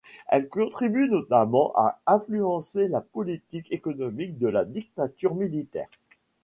Elle 0.29 0.49
contribue 0.49 1.07
notamment 1.09 1.73
à 1.75 1.99
influencer 2.07 2.87
la 2.87 3.01
politique 3.01 3.71
économique 3.71 4.39
de 4.39 4.47
la 4.47 4.65
dictature 4.65 5.35
militaire. 5.35 5.89